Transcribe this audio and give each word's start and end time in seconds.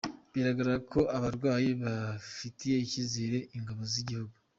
Biragaragara 0.33 0.85
ko 0.91 1.01
abarwayi 1.17 1.69
bafitiye 1.83 2.75
icyizere 2.79 3.37
Ingabo 3.57 3.81
z’igihugu. 3.91 4.35